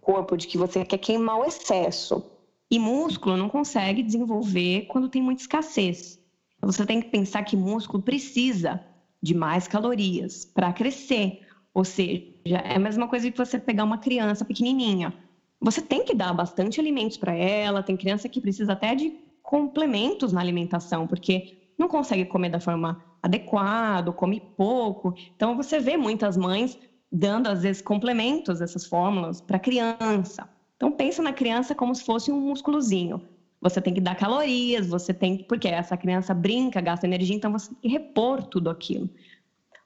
[0.00, 2.24] corpo de que você quer queimar o excesso.
[2.70, 6.18] E músculo não consegue desenvolver quando tem muita escassez.
[6.62, 8.82] Você tem que pensar que músculo precisa
[9.22, 11.46] de mais calorias para crescer.
[11.74, 15.14] Ou seja, é a mesma coisa que você pegar uma criança pequenininha.
[15.60, 17.82] Você tem que dar bastante alimentos para ela.
[17.82, 21.42] Tem criança que precisa até de complementos na alimentação, porque
[21.78, 25.14] não consegue comer da forma adequada, come pouco.
[25.34, 26.78] Então você vê muitas mães
[27.12, 30.48] dando às vezes complementos essas fórmulas para criança.
[30.76, 33.20] Então pensa na criança como se fosse um músculozinho.
[33.60, 37.52] Você tem que dar calorias, você tem que, porque essa criança brinca, gasta energia, então
[37.52, 39.10] você tem que repor tudo aquilo.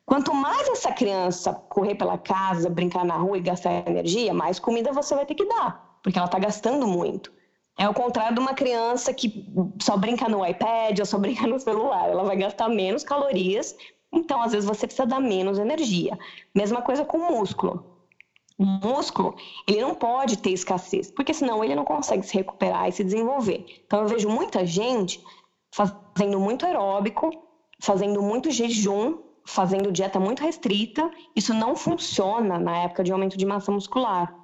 [0.07, 4.93] Quanto mais essa criança correr pela casa, brincar na rua e gastar energia, mais comida
[4.93, 7.33] você vai ter que dar, porque ela está gastando muito.
[7.77, 9.47] É o contrário de uma criança que
[9.83, 12.09] só brinca no iPad ou só brinca no celular.
[12.09, 13.75] Ela vai gastar menos calorias,
[14.13, 16.19] então às vezes você precisa dar menos energia.
[16.55, 17.93] Mesma coisa com o músculo.
[18.57, 19.35] O músculo,
[19.67, 23.67] ele não pode ter escassez, porque senão ele não consegue se recuperar e se desenvolver.
[23.85, 25.21] Então eu vejo muita gente
[25.73, 27.31] fazendo muito aeróbico,
[27.81, 31.11] fazendo muito jejum, fazendo dieta muito restrita.
[31.37, 34.35] Isso não funciona na época de aumento de massa muscular.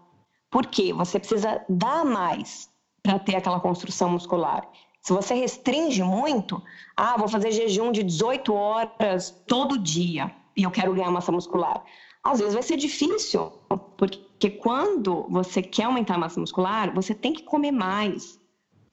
[0.50, 0.92] Por quê?
[0.92, 2.68] Você precisa dar mais
[3.02, 4.68] para ter aquela construção muscular.
[5.00, 6.62] Se você restringe muito,
[6.96, 11.82] ah, vou fazer jejum de 18 horas todo dia e eu quero ganhar massa muscular.
[12.22, 13.50] Às vezes vai ser difícil,
[13.96, 18.38] porque quando você quer aumentar a massa muscular, você tem que comer mais.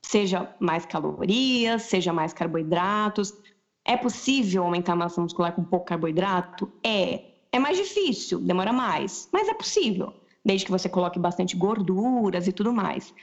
[0.02, 3.34] Seja mais calorias, seja mais carboidratos.
[3.88, 6.70] É possível aumentar a massa muscular com pouco carboidrato?
[6.84, 7.24] É.
[7.50, 10.12] É mais difícil, demora mais, mas é possível,
[10.44, 13.14] desde que você coloque bastante gorduras e tudo mais.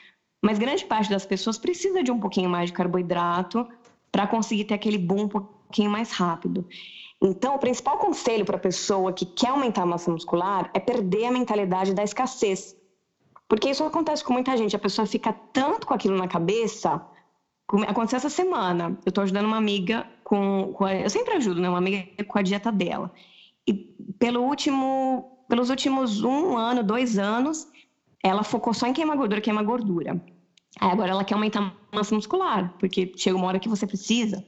[0.43, 3.67] Mas grande parte das pessoas precisa de um pouquinho mais de carboidrato
[4.11, 6.67] para conseguir ter aquele boom um pouquinho mais rápido.
[7.21, 11.25] Então, o principal conselho para a pessoa que quer aumentar a massa muscular é perder
[11.25, 12.75] a mentalidade da escassez.
[13.47, 17.05] Porque isso acontece com muita gente, a pessoa fica tanto com aquilo na cabeça.
[17.67, 21.67] Aconteceu essa semana, eu estou ajudando uma amiga com, com a, eu sempre ajudo, né,
[21.67, 23.11] uma amiga com a dieta dela.
[23.67, 23.73] E
[24.19, 27.67] pelo último, pelos últimos um ano, dois anos,
[28.23, 30.21] ela focou só em queimar gordura, queimar gordura.
[30.79, 34.45] Aí agora ela quer aumentar a massa muscular, porque chega uma hora que você precisa.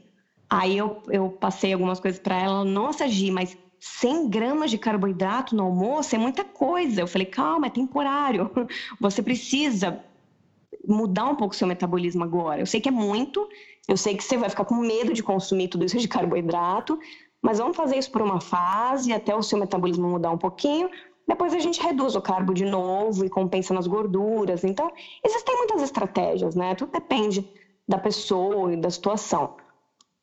[0.50, 5.56] Aí eu, eu passei algumas coisas para ela, nossa, Gi, mas 100 gramas de carboidrato
[5.56, 7.02] no almoço é muita coisa.
[7.02, 8.50] Eu falei, calma, é temporário.
[9.00, 10.04] Você precisa
[10.88, 12.62] mudar um pouco o seu metabolismo agora.
[12.62, 13.48] Eu sei que é muito,
[13.88, 17.00] eu sei que você vai ficar com medo de consumir tudo isso de carboidrato,
[17.42, 20.90] mas vamos fazer isso por uma fase, até o seu metabolismo mudar um pouquinho.
[21.28, 24.64] Depois a gente reduz o carbo de novo e compensa nas gorduras.
[24.64, 24.92] Então,
[25.24, 26.74] existem muitas estratégias, né?
[26.74, 27.48] Tudo depende
[27.88, 29.56] da pessoa e da situação.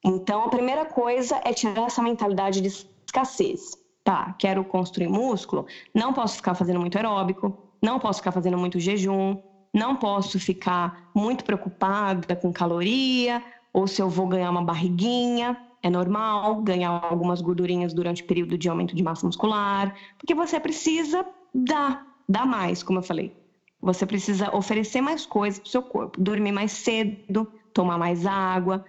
[0.04, 3.76] Então, a primeira coisa é tirar essa mentalidade de escassez.
[4.02, 8.78] Tá, quero construir músculo, não posso ficar fazendo muito aeróbico, não posso ficar fazendo muito
[8.78, 9.40] jejum,
[9.74, 15.60] não posso ficar muito preocupada com caloria ou se eu vou ganhar uma barriguinha.
[15.82, 20.58] É normal ganhar algumas gordurinhas durante o período de aumento de massa muscular, porque você
[20.58, 23.37] precisa dar, dar mais, como eu falei.
[23.82, 28.82] Você precisa oferecer mais coisas para o seu corpo, dormir mais cedo, tomar mais água,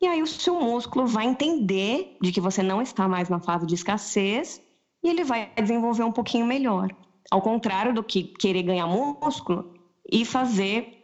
[0.00, 3.66] e aí o seu músculo vai entender de que você não está mais na fase
[3.66, 4.60] de escassez
[5.04, 6.88] e ele vai desenvolver um pouquinho melhor.
[7.30, 9.79] Ao contrário do que querer ganhar músculo
[10.10, 11.00] e fazer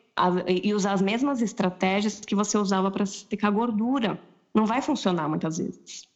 [0.46, 4.18] e usar as mesmas estratégias que você usava para secar gordura.
[4.54, 6.08] Não vai funcionar muitas vezes.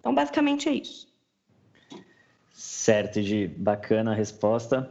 [0.00, 1.06] Então, basicamente é isso.
[2.52, 4.90] Certo, de bacana a resposta.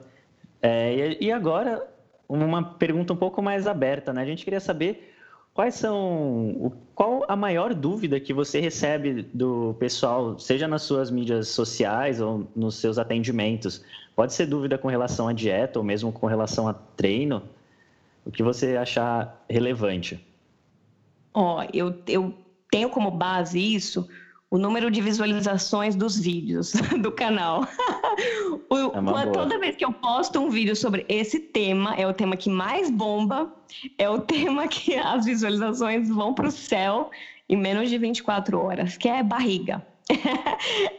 [0.61, 1.85] É, e agora,
[2.29, 4.21] uma pergunta um pouco mais aberta, né?
[4.21, 5.16] A gente queria saber
[5.57, 6.71] quais são.
[6.93, 12.47] Qual a maior dúvida que você recebe do pessoal, seja nas suas mídias sociais ou
[12.55, 13.83] nos seus atendimentos?
[14.15, 17.41] Pode ser dúvida com relação à dieta ou mesmo com relação a treino?
[18.23, 20.23] O que você achar relevante?
[21.33, 22.35] Ó, oh, eu, eu
[22.69, 24.07] tenho como base isso
[24.49, 27.67] o número de visualizações dos vídeos do canal.
[28.69, 32.37] o, é toda vez que eu posto um vídeo sobre esse tema, é o tema
[32.37, 33.53] que mais bomba,
[33.97, 37.11] é o tema que as visualizações vão para o céu
[37.49, 39.85] em menos de 24 horas, que é barriga.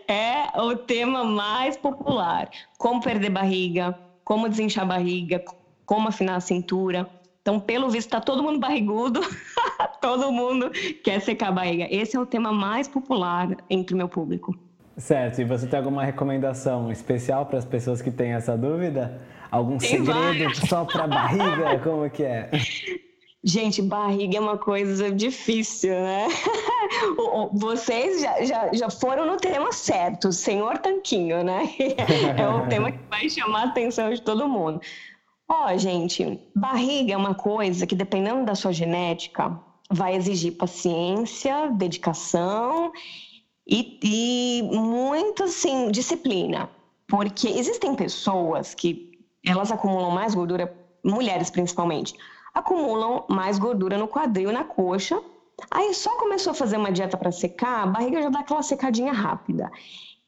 [0.06, 2.50] é o tema mais popular.
[2.76, 5.42] Como perder barriga, como desinchar barriga,
[5.86, 7.08] como afinar a cintura.
[7.40, 9.20] Então, pelo visto, está todo mundo barrigudo,
[10.00, 10.70] todo mundo
[11.02, 11.86] quer secar a barriga.
[11.90, 14.54] Esse é o tema mais popular entre o meu público.
[14.96, 19.20] Certo, e você tem alguma recomendação especial para as pessoas que têm essa dúvida?
[19.50, 20.58] Algum tem segredo várias.
[20.68, 21.78] só para barriga?
[21.84, 22.50] Como que é?
[23.44, 26.26] Gente, barriga é uma coisa difícil, né?
[27.52, 31.70] Vocês já, já, já foram no tema certo, Senhor Tanquinho, né?
[32.36, 34.80] É o tema que vai chamar a atenção de todo mundo.
[35.48, 39.58] Ó, oh, gente, barriga é uma coisa que, dependendo da sua genética,
[39.90, 42.92] vai exigir paciência, dedicação
[43.66, 46.68] e, e muito, assim, disciplina.
[47.06, 52.14] Porque existem pessoas que elas acumulam mais gordura, mulheres principalmente,
[52.52, 55.20] acumulam mais gordura no quadril, na coxa.
[55.70, 59.12] Aí só começou a fazer uma dieta para secar, a barriga já dá aquela secadinha
[59.12, 59.70] rápida.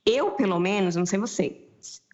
[0.06, 1.52] Eu, pelo menos, não sei vocês,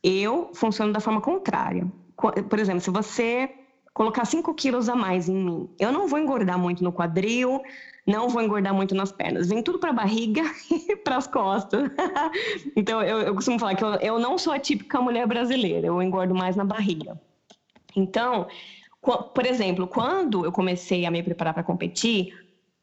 [0.02, 3.50] eu funciono da forma contrária por exemplo, se você
[3.96, 7.62] colocar 5 quilos a mais em mim, eu não vou engordar muito no quadril,
[8.06, 9.48] não vou engordar muito nas pernas.
[9.48, 11.90] Vem tudo para a barriga e para as costas.
[12.76, 16.02] então, eu, eu, costumo falar que eu, eu não sou a típica mulher brasileira, eu
[16.02, 17.18] engordo mais na barriga.
[17.96, 18.46] Então,
[19.00, 22.34] por exemplo, quando eu comecei a me preparar para competir,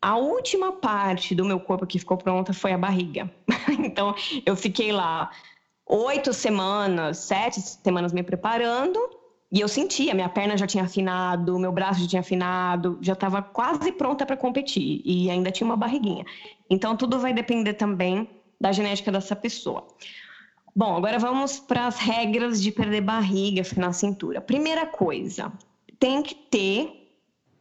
[0.02, 3.32] a última parte do meu corpo que ficou pronta foi a barriga.
[3.86, 4.16] então,
[4.48, 5.30] eu fiquei lá
[5.86, 9.22] oito semanas, sete semanas me preparando
[9.54, 13.40] e eu sentia, minha perna já tinha afinado, meu braço já tinha afinado, já estava
[13.40, 16.26] quase pronta para competir e ainda tinha uma barriguinha.
[16.68, 18.28] Então tudo vai depender também
[18.60, 19.88] da genética dessa pessoa.
[20.76, 24.42] Bom, agora vamos para as regras de perder barriga, afinar cintura.
[24.42, 25.54] Primeira coisa,
[26.00, 27.14] tem que ter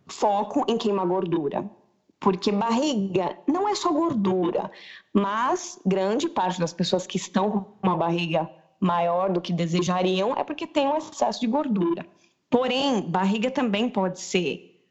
[0.06, 1.70] foco em queimar gordura.
[2.18, 4.70] Porque barriga não é só gordura,
[5.12, 8.48] mas grande parte das pessoas que estão com uma barriga
[8.82, 12.04] maior do que desejariam é porque tem um excesso de gordura.
[12.50, 14.84] Porém, barriga também pode ser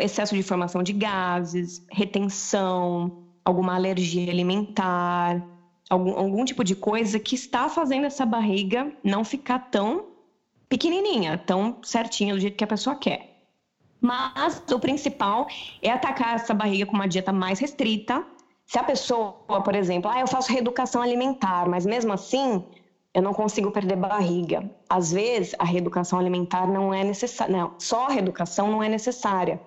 [0.00, 5.40] excesso de formação de gases, retenção, alguma alergia alimentar,
[5.88, 10.06] algum, algum tipo de coisa que está fazendo essa barriga não ficar tão
[10.68, 13.46] pequenininha, tão certinha do jeito que a pessoa quer.
[14.00, 15.46] Mas o principal
[15.80, 18.26] é atacar essa barriga com uma dieta mais restrita.
[18.66, 19.32] Se a pessoa,
[19.64, 22.64] por exemplo, ah, eu faço reeducação alimentar, mas mesmo assim
[23.14, 24.70] eu não consigo perder barriga.
[24.88, 27.56] Às vezes, a reeducação alimentar não é necessária.
[27.56, 29.60] Não, só a reeducação não é necessária.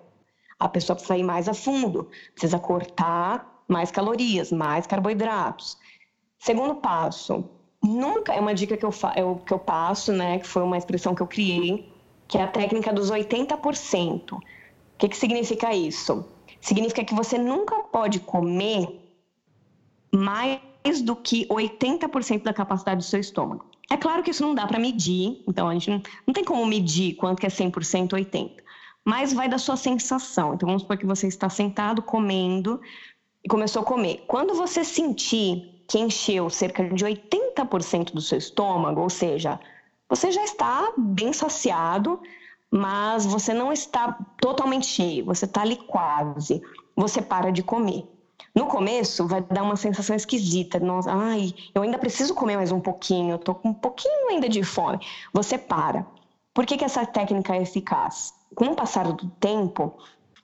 [0.60, 5.78] A pessoa precisa ir mais a fundo, precisa cortar mais calorias, mais carboidratos.
[6.40, 7.50] Segundo passo,
[7.84, 10.40] nunca é uma dica que eu, eu, que eu passo, né?
[10.40, 11.92] Que foi uma expressão que eu criei,
[12.28, 14.34] que é a técnica dos 80%.
[14.34, 14.42] O
[14.98, 16.26] que, que significa isso?
[16.62, 19.02] Significa que você nunca pode comer
[20.12, 20.60] mais
[21.02, 23.66] do que 80% da capacidade do seu estômago.
[23.90, 26.66] É claro que isso não dá para medir, então a gente não, não tem como
[26.66, 28.52] medir quanto que é 100% 80%,
[29.04, 30.54] mas vai da sua sensação.
[30.54, 32.82] Então vamos supor que você está sentado comendo
[33.44, 34.24] e começou a comer.
[34.28, 39.60] Quando você sentir que encheu cerca de 80% do seu estômago, ou seja,
[40.10, 42.20] você já está bem saciado,
[42.72, 46.62] mas você não está totalmente cheio, você está ali quase,
[46.96, 48.04] você para de comer.
[48.56, 52.80] No começo vai dar uma sensação esquisita, nossa, ai, eu ainda preciso comer mais um
[52.80, 54.98] pouquinho, tô com um pouquinho ainda de fome.
[55.34, 56.08] Você para.
[56.54, 58.34] Por que, que essa técnica é eficaz?
[58.56, 59.98] Com o passar do tempo,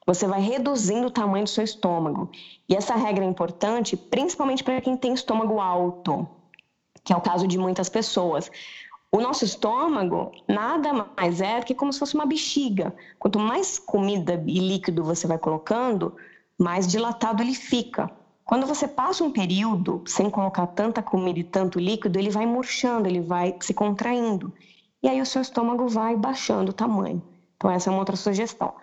[0.05, 2.29] você vai reduzindo o tamanho do seu estômago.
[2.67, 6.27] E essa regra é importante, principalmente para quem tem estômago alto,
[7.05, 8.51] que é o caso de muitas pessoas.
[9.09, 12.93] O nosso estômago nada mais é que como se fosse uma bexiga.
[13.17, 16.15] Quanto mais comida e líquido você vai colocando,
[16.61, 18.09] mais dilatado ele fica.
[18.45, 23.07] Quando você passa um período sem colocar tanta comida e tanto líquido, ele vai murchando,
[23.07, 24.53] ele vai se contraindo.
[25.01, 27.23] E aí o seu estômago vai baixando o tamanho.
[27.55, 28.73] Então, essa é uma outra sugestão.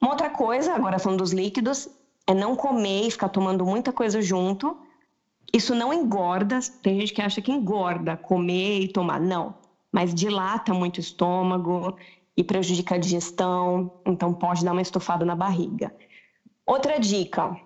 [0.00, 1.88] Uma outra coisa, agora são dos líquidos,
[2.26, 4.76] é não comer e ficar tomando muita coisa junto.
[5.52, 9.20] Isso não engorda, tem gente que acha que engorda comer e tomar.
[9.20, 9.54] Não,
[9.90, 11.96] mas dilata muito o estômago
[12.36, 15.92] e prejudica a digestão, então pode dar uma estufada na barriga.
[16.68, 17.56] Outra dica: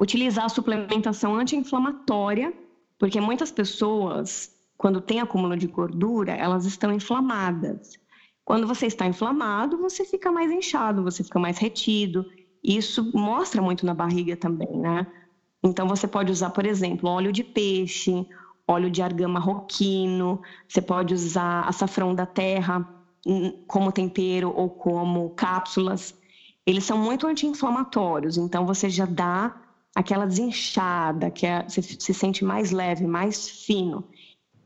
[0.00, 2.54] utilizar a suplementação anti-inflamatória,
[2.96, 7.98] porque muitas pessoas, quando tem acúmulo de gordura, elas estão inflamadas.
[8.44, 12.24] Quando você está inflamado, você fica mais inchado, você fica mais retido.
[12.62, 15.04] Isso mostra muito na barriga também, né?
[15.60, 18.24] Então você pode usar, por exemplo, óleo de peixe,
[18.66, 22.88] óleo de argama roquino, você pode usar açafrão da terra
[23.26, 26.14] hum, como tempero ou como cápsulas
[26.66, 29.60] eles são muito anti-inflamatórios, então você já dá
[29.94, 34.04] aquela desinchada, que é, você se sente mais leve, mais fino.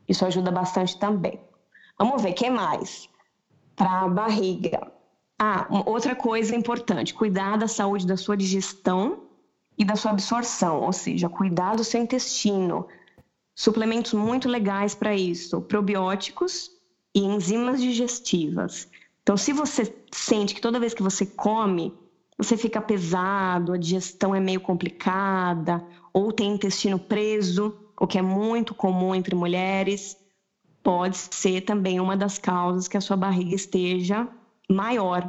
[0.07, 1.39] Isso ajuda bastante também.
[1.97, 3.09] Vamos ver, o que mais?
[3.75, 4.91] Para a barriga.
[5.39, 9.23] Ah, outra coisa importante, cuidar da saúde da sua digestão
[9.77, 12.87] e da sua absorção, ou seja, cuidar do seu intestino.
[13.53, 16.69] Suplementos muito legais para isso, probióticos
[17.13, 18.89] e enzimas digestivas.
[19.25, 21.91] Então, se você sente que toda vez que você come,
[22.37, 25.83] você fica pesado, a digestão é meio complicada,
[26.13, 30.15] ou tem intestino preso, o que é muito comum entre mulheres,
[30.83, 34.27] pode ser também uma das causas que a sua barriga esteja
[34.69, 35.27] maior.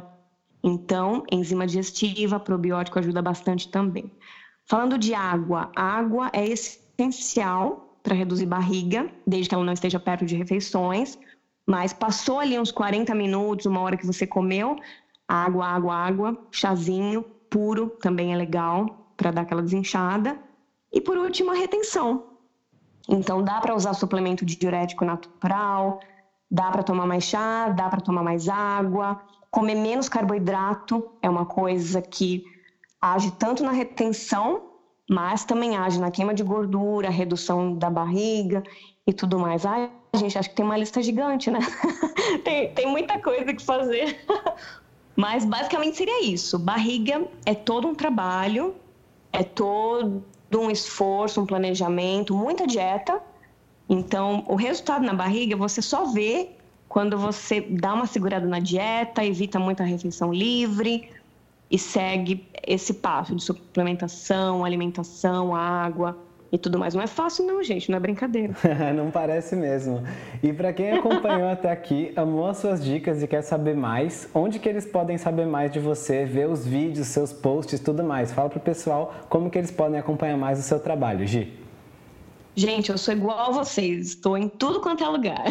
[0.63, 4.11] Então, enzima digestiva, probiótico ajuda bastante também.
[4.63, 10.23] Falando de água, água é essencial para reduzir barriga, desde que ela não esteja perto
[10.23, 11.17] de refeições.
[11.67, 14.77] Mas passou ali uns 40 minutos, uma hora que você comeu,
[15.27, 20.39] água, água, água, chazinho puro também é legal para dar aquela desinchada.
[20.93, 22.23] E por último, a retenção.
[23.09, 25.99] Então dá para usar suplemento de diurético natural,
[26.49, 31.45] dá para tomar mais chá, dá para tomar mais água, comer menos carboidrato é uma
[31.45, 32.43] coisa que
[33.01, 34.63] age tanto na retenção,
[35.09, 38.63] mas também age na queima de gordura, redução da barriga
[39.05, 39.65] e tudo mais.
[39.65, 41.59] Ai, gente, acho que tem uma lista gigante, né?
[42.43, 44.19] tem, tem muita coisa que fazer.
[45.15, 46.59] Mas basicamente seria isso.
[46.59, 48.75] Barriga é todo um trabalho,
[49.33, 53.21] é todo um esforço, um planejamento, muita dieta.
[53.89, 56.49] Então, o resultado na barriga você só vê
[56.87, 61.09] quando você dá uma segurada na dieta, evita muita refeição livre
[61.69, 66.17] e segue esse passo de suplementação, alimentação, água
[66.51, 66.93] e tudo mais.
[66.93, 68.53] Não é fácil, não, gente, não é brincadeira.
[68.95, 70.03] não parece mesmo.
[70.41, 74.59] E para quem acompanhou até aqui, amou as suas dicas e quer saber mais, onde
[74.59, 78.31] que eles podem saber mais de você, ver os vídeos, seus posts, tudo mais?
[78.31, 81.53] Fala pro pessoal como que eles podem acompanhar mais o seu trabalho, Gi.
[82.55, 85.45] Gente, eu sou igual a vocês, estou em tudo quanto é lugar.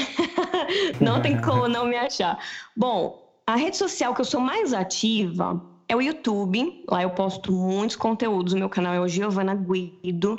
[1.01, 2.37] não tem como não me achar.
[2.77, 6.85] Bom, a rede social que eu sou mais ativa é o YouTube.
[6.91, 8.55] Lá eu posto muitos conteúdos.
[8.55, 10.37] O meu canal é o Giovana Guido.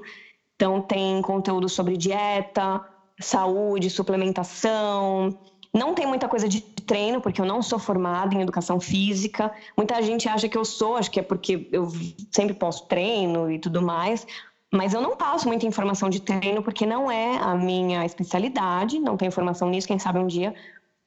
[0.58, 2.84] Então, tem conteúdo sobre dieta,
[3.22, 5.38] saúde, suplementação.
[5.72, 9.54] Não tem muita coisa de treino, porque eu não sou formada em educação física.
[9.78, 11.88] Muita gente acha que eu sou, acho que é porque eu
[12.32, 14.26] sempre posto treino e tudo mais.
[14.74, 19.16] Mas eu não passo muita informação de treino, porque não é a minha especialidade, não
[19.16, 20.56] tenho informação nisso, quem sabe um dia.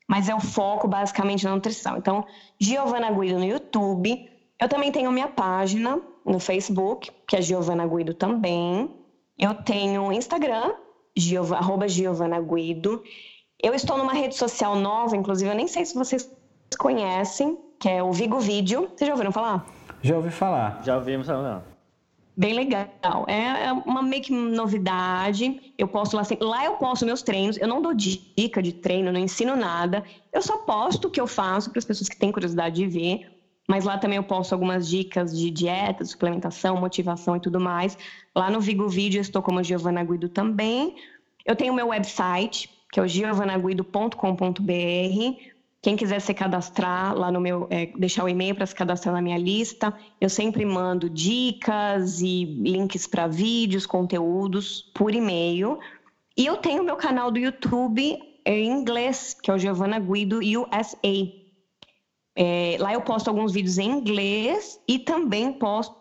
[0.08, 1.96] Mas é o foco basicamente na nutrição.
[1.96, 2.24] Então,
[2.58, 4.31] Giovana Guido no YouTube.
[4.60, 9.00] Eu também tenho minha página no Facebook, que é Giovana Guido também.
[9.40, 10.74] Eu tenho Instagram,
[11.16, 13.02] Giov arroba Giovana Guido.
[13.58, 16.30] Eu estou numa rede social nova, inclusive, eu nem sei se vocês
[16.78, 18.90] conhecem, que é o Vigo Vídeo.
[18.94, 19.64] Vocês já ouviram falar?
[20.02, 20.82] Já ouvi falar.
[20.84, 21.64] Já ouvimos falar.
[22.36, 23.24] bem legal.
[23.26, 25.72] É, é uma meio que novidade.
[25.78, 26.46] Eu posto lá sempre.
[26.46, 27.56] Lá eu posto meus treinos.
[27.56, 30.04] Eu não dou dica de treino, não ensino nada.
[30.30, 33.39] Eu só posto o que eu faço para as pessoas que têm curiosidade de ver.
[33.71, 37.96] Mas lá também eu posto algumas dicas de dieta, suplementação, motivação e tudo mais.
[38.35, 40.96] Lá no Vigo Vídeo estou como Giovana Guido também.
[41.46, 45.52] Eu tenho meu website, que é o giovanaguido.com.br.
[45.81, 49.23] Quem quiser se cadastrar lá no meu, é, deixar o e-mail para se cadastrar na
[49.23, 55.79] minha lista, eu sempre mando dicas e links para vídeos, conteúdos por e-mail.
[56.37, 61.39] E eu tenho meu canal do YouTube em inglês, que é o Giovanna Guido USA.
[62.42, 65.94] É, lá eu posto alguns vídeos em inglês e também posto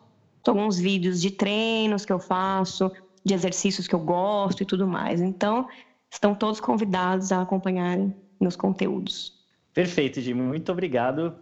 [0.47, 2.89] alguns vídeos de treinos que eu faço,
[3.25, 5.19] de exercícios que eu gosto e tudo mais.
[5.19, 5.67] Então,
[6.09, 9.37] estão todos convidados a acompanharem meus conteúdos.
[9.73, 10.33] Perfeito, Jim.
[10.33, 11.35] Muito obrigado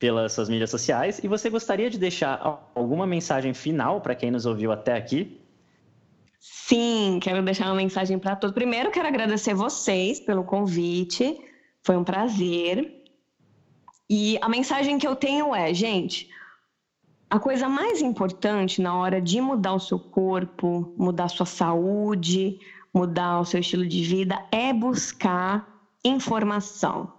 [0.00, 1.20] pelas suas mídias sociais.
[1.22, 5.40] E você gostaria de deixar alguma mensagem final para quem nos ouviu até aqui?
[6.40, 8.52] Sim, quero deixar uma mensagem para todos.
[8.52, 11.38] Primeiro, quero agradecer vocês pelo convite.
[11.84, 12.99] Foi um prazer.
[14.12, 16.28] E a mensagem que eu tenho é, gente,
[17.30, 22.58] a coisa mais importante na hora de mudar o seu corpo, mudar a sua saúde,
[22.92, 25.64] mudar o seu estilo de vida é buscar
[26.04, 27.12] informação.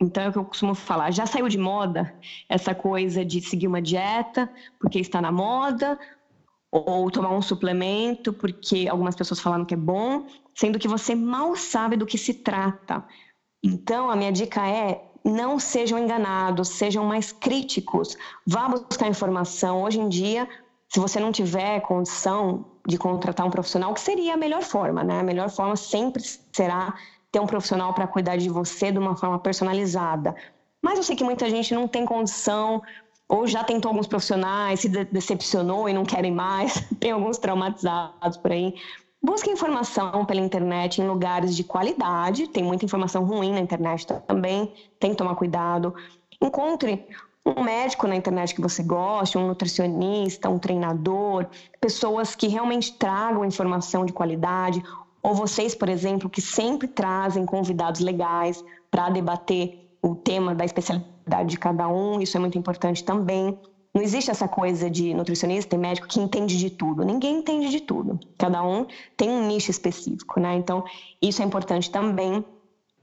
[0.00, 2.14] Então é o que eu costumo falar, já saiu de moda
[2.48, 5.98] essa coisa de seguir uma dieta porque está na moda,
[6.70, 11.56] ou tomar um suplemento porque algumas pessoas falaram que é bom, sendo que você mal
[11.56, 13.04] sabe do que se trata.
[13.64, 18.16] Então a minha dica é não sejam enganados, sejam mais críticos,
[18.46, 19.82] vá buscar informação.
[19.82, 20.48] Hoje em dia,
[20.88, 25.18] se você não tiver condição de contratar um profissional, que seria a melhor forma, né?
[25.18, 26.22] A melhor forma sempre
[26.52, 26.94] será
[27.32, 30.34] ter um profissional para cuidar de você de uma forma personalizada.
[30.80, 32.80] Mas eu sei que muita gente não tem condição,
[33.28, 38.52] ou já tentou alguns profissionais, se decepcionou e não querem mais, tem alguns traumatizados por
[38.52, 38.74] aí.
[39.26, 44.72] Busque informação pela internet em lugares de qualidade, tem muita informação ruim na internet também,
[45.00, 45.92] tem que tomar cuidado.
[46.40, 47.04] Encontre
[47.44, 51.46] um médico na internet que você goste, um nutricionista, um treinador,
[51.80, 54.80] pessoas que realmente tragam informação de qualidade,
[55.20, 61.50] ou vocês, por exemplo, que sempre trazem convidados legais para debater o tema da especialidade
[61.50, 63.58] de cada um, isso é muito importante também.
[63.96, 67.02] Não existe essa coisa de nutricionista e médico que entende de tudo.
[67.02, 68.20] Ninguém entende de tudo.
[68.36, 68.86] Cada um
[69.16, 70.54] tem um nicho específico, né?
[70.54, 70.84] Então,
[71.22, 72.44] isso é importante também.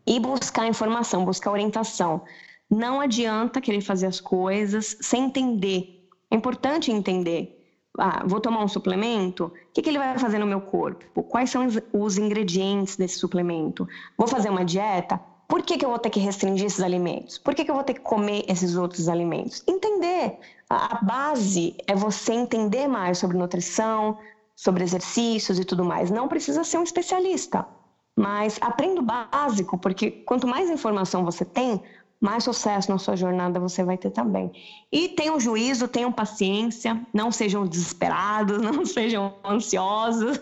[0.06, 2.22] E buscar informação, buscar orientação.
[2.70, 6.08] Não adianta querer fazer as coisas sem entender.
[6.30, 7.60] É importante entender
[7.98, 11.24] ah, vou tomar um suplemento, o que, que ele vai fazer no meu corpo?
[11.24, 13.88] Quais são os ingredientes desse suplemento?
[14.18, 15.20] Vou fazer uma dieta?
[15.48, 17.38] Por que, que eu vou ter que restringir esses alimentos?
[17.38, 19.64] Por que, que eu vou ter que comer esses outros alimentos?
[19.68, 20.40] Entender.
[20.74, 24.18] A base é você entender mais sobre nutrição,
[24.56, 26.10] sobre exercícios e tudo mais.
[26.10, 27.68] Não precisa ser um especialista,
[28.16, 31.80] mas aprenda o básico, porque quanto mais informação você tem,
[32.20, 34.52] mais sucesso na sua jornada você vai ter também.
[34.92, 40.40] E tenham juízo, tenham paciência, não sejam desesperados, não sejam ansiosos.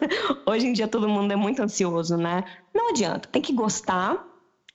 [0.47, 2.45] Hoje em dia todo mundo é muito ansioso, né?
[2.73, 4.25] Não adianta, tem que gostar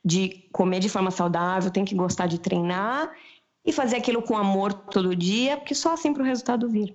[0.04, 3.10] de comer de forma saudável, tem que gostar de treinar
[3.66, 6.94] e fazer aquilo com amor todo dia, porque só assim para o resultado vir.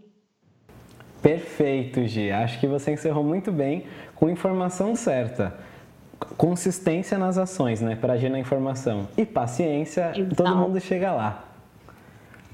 [1.21, 2.31] Perfeito, Gi.
[2.31, 5.59] Acho que você encerrou muito bem com informação certa
[6.37, 9.07] consistência nas ações, né, para agir na informação.
[9.17, 10.35] E paciência, Exato.
[10.35, 11.45] todo mundo chega lá.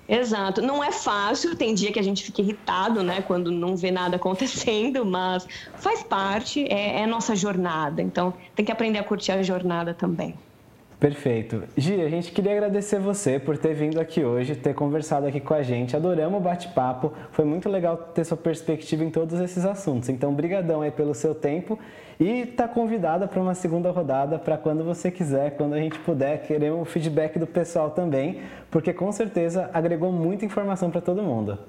[0.07, 0.61] Exato.
[0.61, 4.15] Não é fácil, tem dia que a gente fica irritado, né, quando não vê nada
[4.15, 5.45] acontecendo, mas
[5.76, 8.01] faz parte, é, é nossa jornada.
[8.01, 10.36] Então, tem que aprender a curtir a jornada também.
[11.00, 11.64] Perfeito.
[11.78, 15.54] Gi, a gente queria agradecer você por ter vindo aqui hoje, ter conversado aqui com
[15.54, 15.95] a gente.
[15.95, 17.14] Adoramos o bate-papo.
[17.32, 20.10] Foi muito legal ter sua perspectiva em todos esses assuntos.
[20.10, 21.78] Então, brigadão aí pelo seu tempo
[22.20, 26.41] e tá convidada para uma segunda rodada para quando você quiser, quando a gente puder.
[26.48, 28.41] Queremos o feedback do pessoal também,
[28.72, 31.60] porque com certeza agregou muita informação para todo mundo.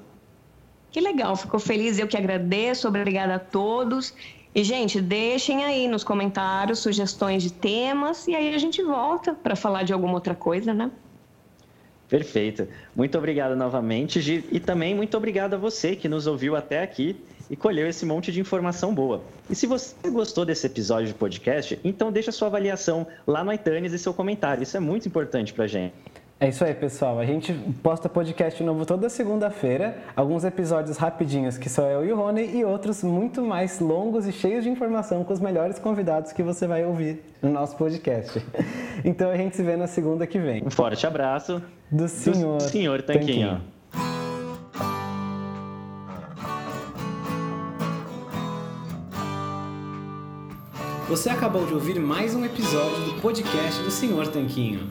[0.91, 1.99] Que legal, ficou feliz.
[1.99, 2.89] Eu que agradeço.
[2.89, 4.15] Obrigada a todos.
[4.55, 9.55] E, gente, deixem aí nos comentários sugestões de temas e aí a gente volta para
[9.55, 10.91] falar de alguma outra coisa, né?
[12.09, 12.67] Perfeito.
[12.97, 17.17] Muito obrigado novamente, Gi, e também muito obrigado a você que nos ouviu até aqui
[17.51, 19.23] e colheu esse monte de informação boa.
[19.49, 23.93] E se você gostou desse episódio de podcast, então deixa sua avaliação lá no iTunes
[23.93, 24.63] e seu comentário.
[24.63, 25.95] Isso é muito importante para gente.
[26.41, 27.19] É isso aí, pessoal.
[27.19, 29.99] A gente posta podcast novo toda segunda-feira.
[30.15, 34.31] Alguns episódios rapidinhos que só eu e o Rony e outros muito mais longos e
[34.31, 38.41] cheios de informação com os melhores convidados que você vai ouvir no nosso podcast.
[39.05, 40.65] Então a gente se vê na segunda que vem.
[40.67, 43.61] Um forte abraço do senhor, do senhor Tanquinho.
[43.61, 43.79] Tanquinho.
[51.09, 54.91] Você acabou de ouvir mais um episódio do podcast do Senhor Tanquinho.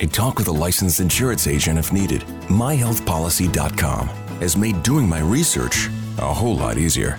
[0.00, 2.22] and talk with a licensed insurance agent if needed.
[2.48, 4.08] MyHealthPolicy.com
[4.40, 5.88] has made doing my research
[6.18, 7.18] a whole lot easier.